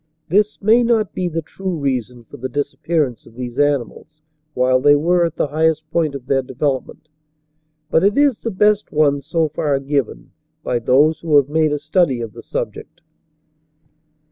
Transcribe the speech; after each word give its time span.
This 0.29 0.59
may 0.63 0.81
not 0.81 1.13
be 1.13 1.27
the 1.27 1.43
true 1.43 1.77
reason 1.77 2.23
for 2.23 2.37
the 2.37 2.49
disappearance 2.49 3.27
of 3.27 3.35
these 3.35 3.59
animals 3.59 4.23
while 4.55 4.79
they 4.81 4.95
were 4.95 5.25
at 5.25 5.35
the 5.35 5.49
highest 5.49 5.87
point 5.91 6.15
of 6.15 6.25
their 6.25 6.41
development, 6.41 7.07
but 7.91 8.03
it 8.03 8.17
is 8.17 8.41
the 8.41 8.49
best 8.49 8.91
one 8.91 9.21
so 9.21 9.47
far 9.49 9.79
given 9.79 10.31
by 10.63 10.79
those 10.79 11.19
who 11.19 11.35
have 11.35 11.49
made 11.49 11.71
a 11.71 11.77
study 11.77 12.19
of 12.19 12.33
the 12.33 12.41
subject. 12.41 13.01